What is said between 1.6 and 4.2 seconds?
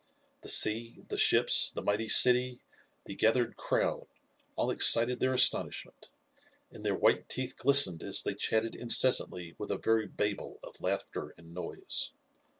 the mighty city, the gathered crowd,